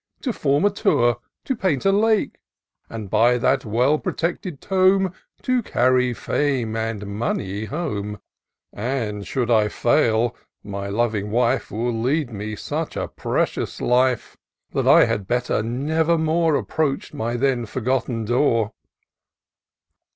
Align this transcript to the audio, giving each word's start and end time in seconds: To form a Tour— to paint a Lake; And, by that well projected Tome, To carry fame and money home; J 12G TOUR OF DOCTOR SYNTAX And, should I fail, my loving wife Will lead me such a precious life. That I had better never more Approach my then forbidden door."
To 0.21 0.33
form 0.33 0.65
a 0.65 0.71
Tour— 0.71 1.17
to 1.45 1.55
paint 1.55 1.85
a 1.85 1.91
Lake; 1.91 2.39
And, 2.89 3.07
by 3.07 3.37
that 3.37 3.65
well 3.65 3.99
projected 3.99 4.59
Tome, 4.59 5.13
To 5.43 5.61
carry 5.61 6.11
fame 6.15 6.75
and 6.75 7.05
money 7.05 7.65
home; 7.65 8.17
J 8.17 8.17
12G 8.17 8.17
TOUR 8.17 8.17
OF 8.17 8.17
DOCTOR 8.17 8.71
SYNTAX 8.89 9.11
And, 9.19 9.27
should 9.27 9.51
I 9.51 9.67
fail, 9.67 10.35
my 10.63 10.87
loving 10.87 11.29
wife 11.29 11.69
Will 11.69 11.93
lead 12.01 12.31
me 12.31 12.55
such 12.55 12.97
a 12.97 13.09
precious 13.09 13.79
life. 13.79 14.35
That 14.71 14.87
I 14.87 15.05
had 15.05 15.27
better 15.27 15.61
never 15.61 16.17
more 16.17 16.55
Approach 16.55 17.13
my 17.13 17.35
then 17.35 17.67
forbidden 17.67 18.25
door." 18.25 18.73